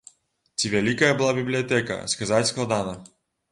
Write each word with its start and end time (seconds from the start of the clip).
Ці 0.57 0.71
вялікая 0.75 1.09
была 1.19 1.35
бібліятэка, 1.41 2.01
сказаць 2.17 2.43
складана. 2.55 2.99